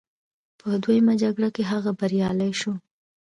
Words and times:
په 0.59 0.69
دویمه 0.83 1.13
جګړه 1.21 1.49
کې 1.55 1.63
هغه 1.71 1.91
بریالی 1.99 2.51
شو. 2.59 2.73